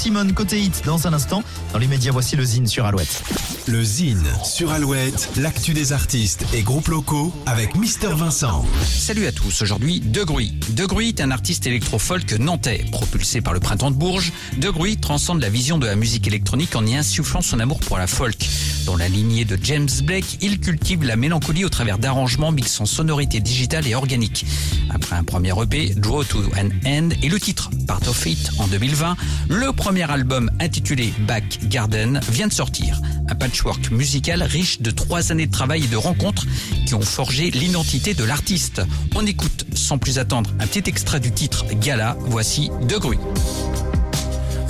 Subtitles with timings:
[0.00, 1.42] Simone côté hit dans un instant.
[1.74, 3.22] Dans les médias, voici le Zine sur Alouette.
[3.66, 8.64] Le Zine sur Alouette, l'actu des artistes et groupes locaux avec Mister Vincent.
[8.82, 10.54] Salut à tous, aujourd'hui De Gruy.
[10.70, 12.86] De Gruy est un artiste électro-folk nantais.
[12.90, 16.74] Propulsé par le printemps de Bourges, De Gruy transcende la vision de la musique électronique
[16.76, 18.48] en y insufflant son amour pour la folk.
[18.86, 23.40] Dans la lignée de James Blake, il cultive la mélancolie au travers d'arrangements mixant sonorité
[23.40, 24.46] digitale et organique.
[24.90, 28.66] Après un premier EP, Draw to an End, et le titre Part of It en
[28.66, 29.16] 2020,
[29.48, 33.00] le premier album intitulé Back Garden vient de sortir.
[33.28, 36.46] Un patchwork musical riche de trois années de travail et de rencontres
[36.86, 38.82] qui ont forgé l'identité de l'artiste.
[39.14, 43.18] On écoute sans plus attendre un petit extrait du titre Gala, voici De Gruy.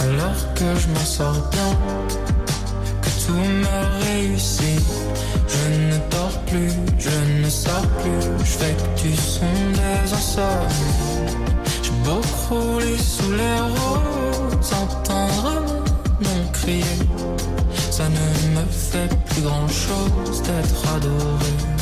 [0.00, 1.78] Alors que je m'en sors bien,
[3.30, 4.82] tout me réussit.
[5.54, 11.30] Je ne dors plus, je ne sors plus, je fais que du son des insomnies.
[11.82, 15.62] J'ai beau crouler sous les roses, entendre
[16.20, 16.98] mon crier.
[17.90, 18.26] Ça ne
[18.56, 21.79] me fait plus grand chose d'être adoré.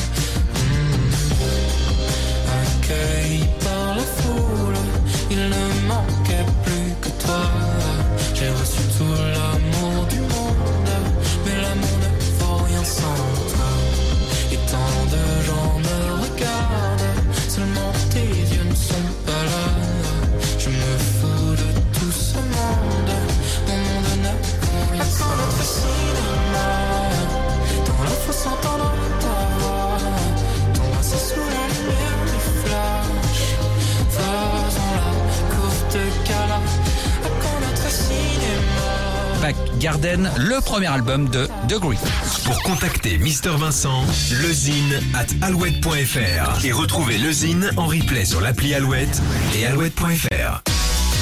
[39.41, 41.97] Back Garden, le premier album de De Gruy.
[42.45, 44.03] Pour contacter Mister Vincent,
[44.41, 49.21] lezine at alouette.fr et retrouver le Zine en replay sur l'appli Alouette
[49.55, 50.61] et alouette.fr.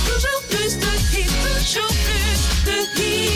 [0.06, 1.26] Toujours plus de hits,
[1.60, 3.27] toujours plus